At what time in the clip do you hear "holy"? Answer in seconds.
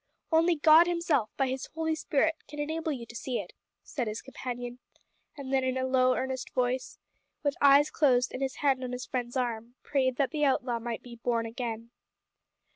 1.75-1.93